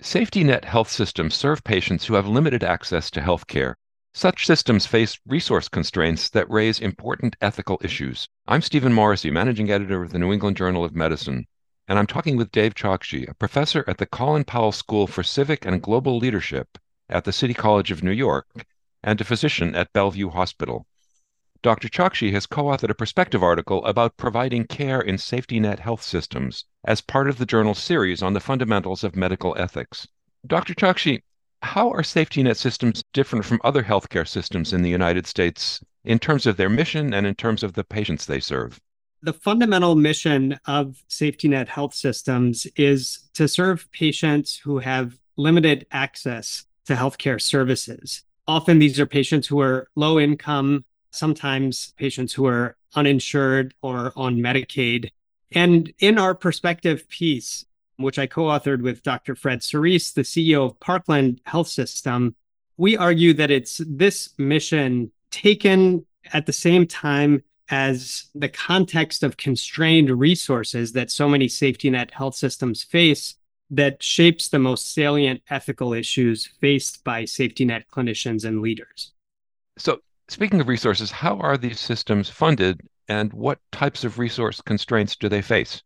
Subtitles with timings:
[0.00, 3.76] Safety net health systems serve patients who have limited access to health care.
[4.14, 8.28] Such systems face resource constraints that raise important ethical issues.
[8.46, 11.48] I'm Stephen Morrissey, managing editor of the New England Journal of Medicine,
[11.88, 15.66] and I'm talking with Dave Chokshi, a professor at the Colin Powell School for Civic
[15.66, 16.78] and Global Leadership
[17.08, 18.46] at the City College of New York
[19.02, 20.86] and a physician at Bellevue Hospital.
[21.60, 21.88] Dr.
[21.88, 26.64] Chokshi has co authored a perspective article about providing care in safety net health systems
[26.84, 30.06] as part of the journal's series on the fundamentals of medical ethics.
[30.46, 30.74] Dr.
[30.74, 31.22] Chokshi,
[31.62, 36.20] how are safety net systems different from other healthcare systems in the United States in
[36.20, 38.78] terms of their mission and in terms of the patients they serve?
[39.22, 45.88] The fundamental mission of safety net health systems is to serve patients who have limited
[45.90, 48.22] access to healthcare services.
[48.46, 54.36] Often these are patients who are low income, sometimes patients who are uninsured or on
[54.36, 55.10] Medicaid.
[55.52, 57.64] And in our perspective piece,
[57.96, 59.34] which I co authored with Dr.
[59.34, 62.36] Fred Cerise, the CEO of Parkland Health System,
[62.76, 69.36] we argue that it's this mission taken at the same time as the context of
[69.36, 73.34] constrained resources that so many safety net health systems face
[73.70, 79.12] that shapes the most salient ethical issues faced by safety net clinicians and leaders.
[79.76, 80.00] So,
[80.30, 85.26] Speaking of resources, how are these systems funded and what types of resource constraints do
[85.28, 85.82] they face?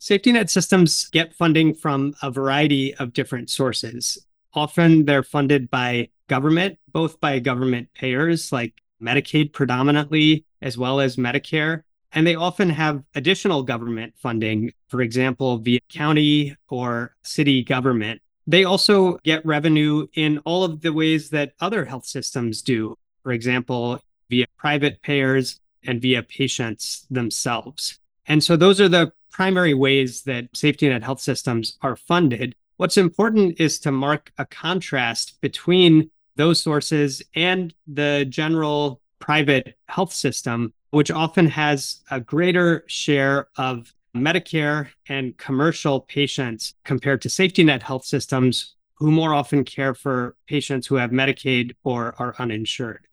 [0.00, 4.18] Safety net systems get funding from a variety of different sources.
[4.52, 11.16] Often they're funded by government, both by government payers like Medicaid predominantly, as well as
[11.16, 11.82] Medicare.
[12.12, 18.20] And they often have additional government funding, for example, via county or city government.
[18.46, 23.32] They also get revenue in all of the ways that other health systems do, for
[23.32, 23.98] example,
[24.30, 27.98] via private payers and via patients themselves.
[28.26, 32.54] And so those are the primary ways that safety net health systems are funded.
[32.76, 40.12] What's important is to mark a contrast between those sources and the general private health
[40.12, 47.64] system, which often has a greater share of Medicare and commercial patients compared to safety
[47.64, 53.06] net health systems, who more often care for patients who have Medicaid or are uninsured.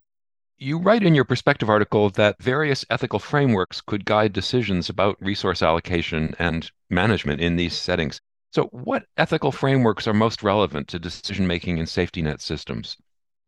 [0.64, 5.64] You write in your perspective article that various ethical frameworks could guide decisions about resource
[5.64, 8.22] allocation and management in these settings.
[8.52, 12.96] So, what ethical frameworks are most relevant to decision making in safety net systems?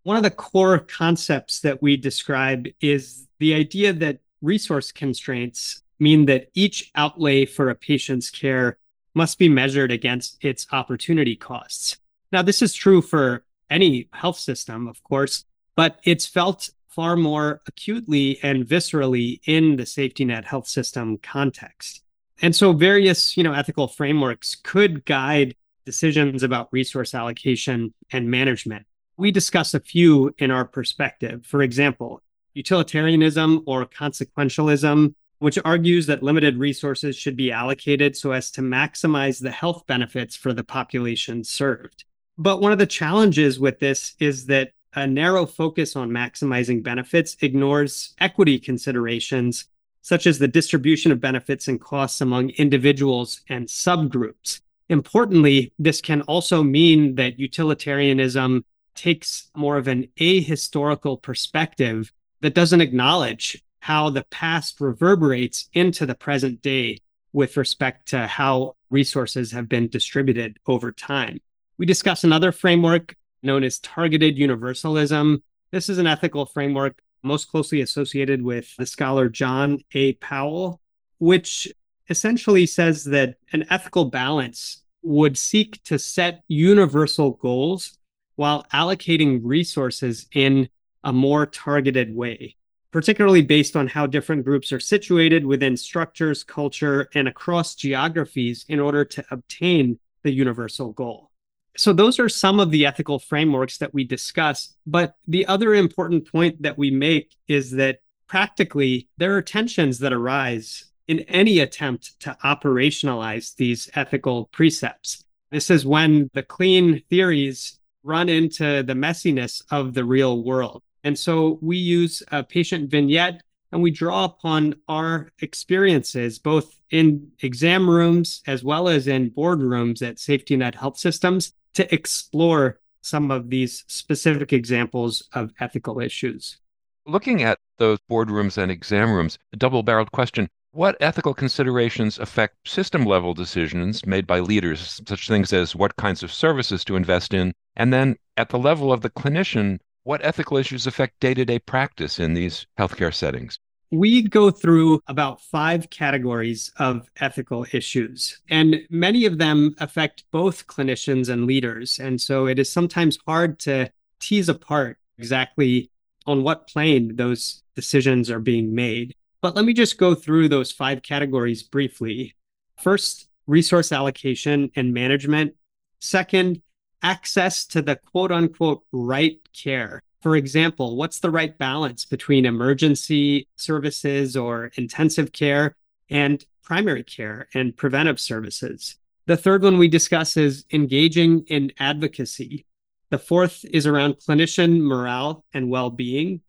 [0.01, 6.25] One of the core concepts that we describe is the idea that resource constraints mean
[6.25, 8.79] that each outlay for a patient's care
[9.13, 11.97] must be measured against its opportunity costs.
[12.31, 15.45] Now, this is true for any health system, of course,
[15.75, 22.03] but it's felt far more acutely and viscerally in the safety net health system context.
[22.41, 25.55] And so various, you know, ethical frameworks could guide
[25.85, 28.85] decisions about resource allocation and management.
[29.17, 31.45] We discuss a few in our perspective.
[31.45, 32.21] For example,
[32.53, 39.41] utilitarianism or consequentialism, which argues that limited resources should be allocated so as to maximize
[39.41, 42.05] the health benefits for the population served.
[42.37, 47.35] But one of the challenges with this is that a narrow focus on maximizing benefits
[47.41, 49.65] ignores equity considerations,
[50.01, 54.61] such as the distribution of benefits and costs among individuals and subgroups.
[54.89, 58.65] Importantly, this can also mean that utilitarianism
[58.95, 62.11] takes more of an ahistorical perspective
[62.41, 66.99] that doesn't acknowledge how the past reverberates into the present day
[67.31, 71.41] with respect to how resources have been distributed over time.
[71.77, 75.41] We discuss another framework known as targeted universalism.
[75.71, 80.13] This is an ethical framework most closely associated with the scholar John A.
[80.13, 80.81] Powell,
[81.19, 81.71] which
[82.09, 87.97] essentially says that an ethical balance would seek to set universal goals
[88.35, 90.67] while allocating resources in
[91.03, 92.55] a more targeted way,
[92.91, 98.79] particularly based on how different groups are situated within structures, culture, and across geographies in
[98.79, 101.29] order to obtain the universal goal.
[101.75, 104.75] So, those are some of the ethical frameworks that we discuss.
[104.85, 110.13] But the other important point that we make is that practically there are tensions that
[110.13, 115.25] arise in any attempt to operationalize these ethical precepts.
[115.51, 120.81] This is when the clean theories run into the messiness of the real world.
[121.03, 123.41] And so we use a patient vignette
[123.71, 130.01] and we draw upon our experiences both in exam rooms as well as in boardrooms
[130.01, 136.57] at safety net health systems to explore some of these specific examples of ethical issues.
[137.05, 142.67] Looking at those boardrooms and exam rooms, a double barreled question What ethical considerations affect
[142.67, 147.33] system level decisions made by leaders, such things as what kinds of services to invest
[147.33, 147.53] in?
[147.75, 151.59] And then at the level of the clinician, what ethical issues affect day to day
[151.59, 153.59] practice in these healthcare settings?
[153.93, 160.65] We go through about five categories of ethical issues, and many of them affect both
[160.65, 161.99] clinicians and leaders.
[161.99, 165.91] And so it is sometimes hard to tease apart exactly
[166.25, 169.13] on what plane those decisions are being made.
[169.41, 172.33] But let me just go through those five categories briefly.
[172.81, 175.53] First, resource allocation and management.
[175.99, 176.63] Second,
[177.03, 180.01] access to the quote unquote right care.
[180.23, 185.75] For example, what's the right balance between emergency services or intensive care
[186.09, 188.95] and primary care and preventive services?
[189.25, 192.65] The third one we discuss is engaging in advocacy.
[193.09, 196.39] The fourth is around clinician morale and well being.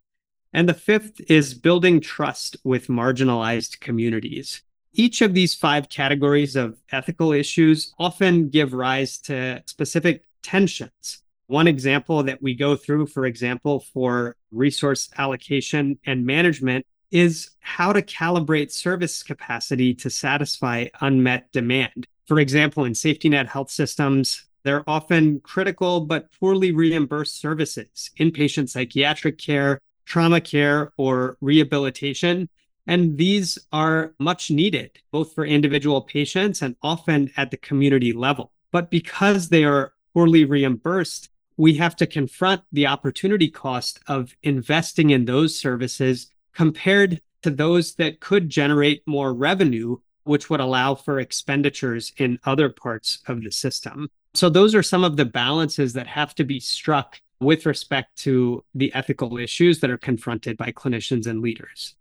[0.53, 4.63] And the fifth is building trust with marginalized communities.
[4.93, 11.24] Each of these five categories of ethical issues often give rise to specific tensions.
[11.47, 17.93] One example that we go through, for example, for resource allocation and management is how
[17.93, 22.07] to calibrate service capacity to satisfy unmet demand.
[22.27, 28.71] For example, in safety net health systems, they're often critical but poorly reimbursed services, inpatient
[28.71, 32.49] psychiatric care, trauma care, or rehabilitation.
[32.87, 38.53] And these are much needed, both for individual patients and often at the community level.
[38.73, 45.11] But because they are poorly reimbursed, we have to confront the opportunity cost of investing
[45.11, 51.21] in those services compared to those that could generate more revenue, which would allow for
[51.21, 54.09] expenditures in other parts of the system.
[54.35, 58.65] So, those are some of the balances that have to be struck with respect to
[58.75, 61.95] the ethical issues that are confronted by clinicians and leaders.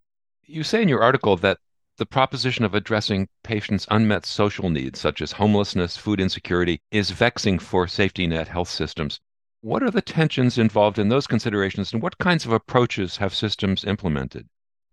[0.45, 1.57] You say in your article that
[1.97, 7.59] the proposition of addressing patients' unmet social needs, such as homelessness, food insecurity, is vexing
[7.59, 9.19] for safety net health systems.
[9.63, 13.85] What are the tensions involved in those considerations, and what kinds of approaches have systems
[13.85, 14.45] implemented?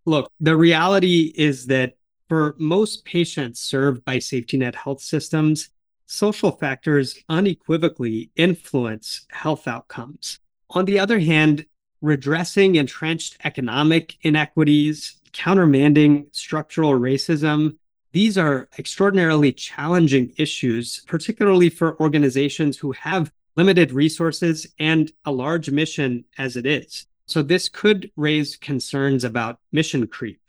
[0.05, 1.97] Look, the reality is that
[2.29, 5.71] for most patients served by safety net health systems,
[6.07, 10.39] social factors unequivocally influence health outcomes.
[10.71, 11.67] On the other hand,
[12.01, 17.77] redressing entrenched economic inequities, countermanding structural racism,
[18.13, 25.71] these are extraordinarily challenging issues, particularly for organizations who have limited resources and a large
[25.71, 27.05] mission as it is.
[27.27, 30.41] So this could raise concerns about mission creep.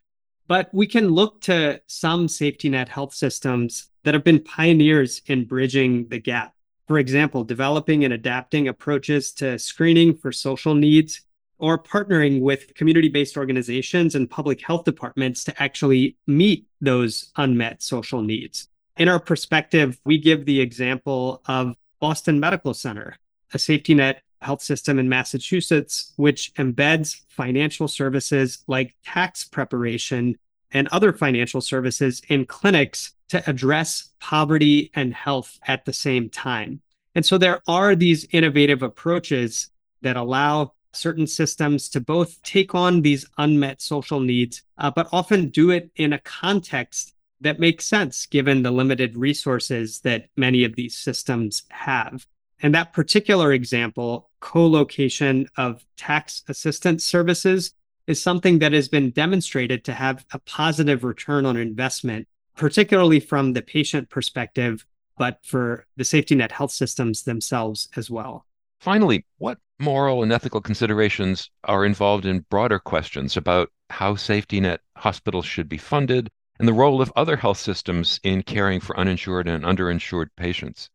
[0.47, 5.43] But we can look to some safety net health systems that have been pioneers in
[5.43, 6.55] bridging the gap.
[6.87, 11.19] For example, developing and adapting approaches to screening for social needs
[11.57, 17.83] or partnering with community based organizations and public health departments to actually meet those unmet
[17.83, 18.69] social needs.
[18.95, 23.17] In our perspective, we give the example of Boston Medical Center,
[23.53, 30.37] a safety net health system in Massachusetts, which embeds financial services like tax preparation
[30.71, 36.81] and other financial services in clinics to address poverty and health at the same time.
[37.13, 39.69] And so there are these innovative approaches
[40.01, 45.49] that allow certain systems to both take on these unmet social needs, uh, but often
[45.49, 50.75] do it in a context that makes sense given the limited resources that many of
[50.75, 52.25] these systems have.
[52.61, 57.73] And that particular example, co location of tax assistance services,
[58.07, 63.53] is something that has been demonstrated to have a positive return on investment, particularly from
[63.53, 64.85] the patient perspective,
[65.17, 68.45] but for the safety net health systems themselves as well.
[68.79, 74.81] Finally, what moral and ethical considerations are involved in broader questions about how safety net
[74.95, 76.29] hospitals should be funded,
[76.61, 80.91] and the role of other health systems in caring for uninsured and underinsured patients?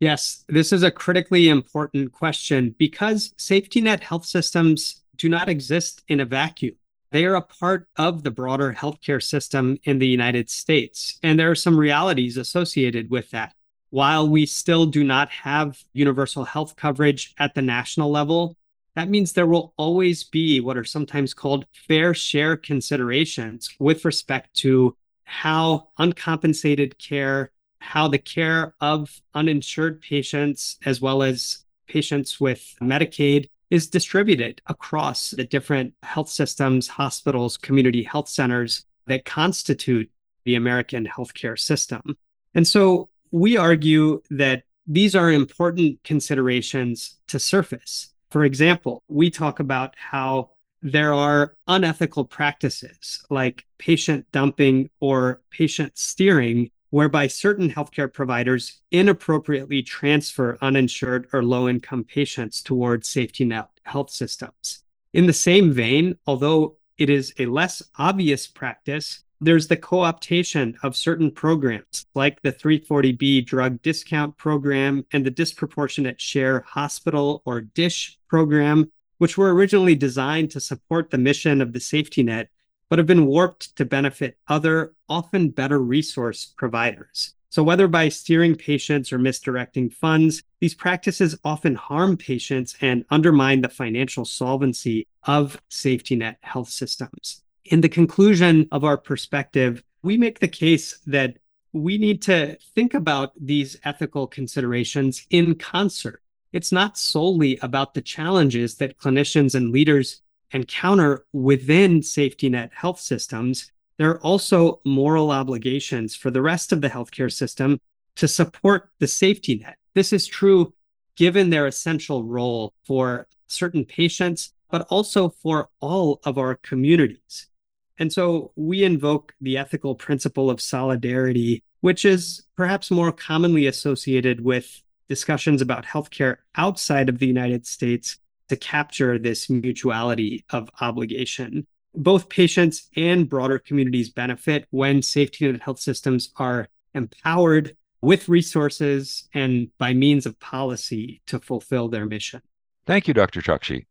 [0.00, 6.02] Yes, this is a critically important question because safety net health systems do not exist
[6.08, 6.74] in a vacuum.
[7.12, 11.20] They are a part of the broader healthcare system in the United States.
[11.22, 13.54] And there are some realities associated with that.
[13.90, 18.56] While we still do not have universal health coverage at the national level,
[18.96, 24.54] that means there will always be what are sometimes called fair share considerations with respect
[24.56, 32.74] to how uncompensated care, how the care of uninsured patients, as well as patients with
[32.80, 40.10] Medicaid, is distributed across the different health systems, hospitals, community health centers that constitute
[40.44, 42.16] the American healthcare system.
[42.54, 49.60] And so we argue that these are important considerations to surface for example, we talk
[49.60, 50.50] about how
[50.82, 59.82] there are unethical practices like patient dumping or patient steering, whereby certain healthcare providers inappropriately
[59.82, 64.82] transfer uninsured or low income patients towards safety net health systems.
[65.14, 70.74] In the same vein, although it is a less obvious practice, there's the co optation
[70.82, 77.60] of certain programs like the 340B drug discount program and the disproportionate share hospital or
[77.60, 82.48] DISH program, which were originally designed to support the mission of the safety net,
[82.88, 87.34] but have been warped to benefit other, often better resource providers.
[87.48, 93.60] So, whether by steering patients or misdirecting funds, these practices often harm patients and undermine
[93.60, 97.42] the financial solvency of safety net health systems.
[97.68, 101.38] In the conclusion of our perspective, we make the case that
[101.72, 106.22] we need to think about these ethical considerations in concert.
[106.52, 113.00] It's not solely about the challenges that clinicians and leaders encounter within safety net health
[113.00, 113.72] systems.
[113.96, 117.80] There are also moral obligations for the rest of the healthcare system
[118.14, 119.76] to support the safety net.
[119.94, 120.72] This is true
[121.16, 127.48] given their essential role for certain patients, but also for all of our communities.
[127.98, 134.44] And so we invoke the ethical principle of solidarity, which is perhaps more commonly associated
[134.44, 141.66] with discussions about healthcare outside of the United States to capture this mutuality of obligation.
[141.94, 149.28] Both patients and broader communities benefit when safety net health systems are empowered with resources
[149.32, 152.42] and by means of policy to fulfill their mission.
[152.86, 153.40] Thank you, Dr.
[153.40, 153.86] Chokshi.